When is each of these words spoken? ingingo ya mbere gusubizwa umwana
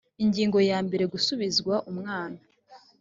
ingingo 0.23 0.57
ya 0.69 0.79
mbere 0.87 1.03
gusubizwa 1.13 1.75
umwana 1.91 2.39